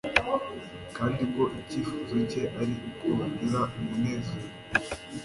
kandi 0.97 1.21
ko 1.33 1.43
icyifuzo 1.59 2.15
cye 2.31 2.43
ari 2.61 2.73
uko 2.89 3.05
bagira 3.19 3.59
umunezero. 3.79 4.49